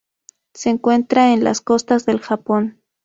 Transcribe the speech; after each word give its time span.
Se 0.55 0.71
encuentra 0.71 1.31
en 1.31 1.43
las 1.43 1.61
costas 1.61 2.07
del 2.07 2.19
Japón. 2.21 2.81